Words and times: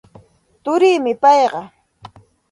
Turiimi 0.63 1.13
payqa. 1.21 1.61